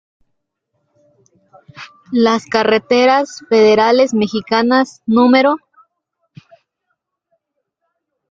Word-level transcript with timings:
Las 2.11 2.47
Carreteras 2.47 3.43
Federales 3.49 4.15
Mexicanas 4.15 5.03
No. 5.05 5.29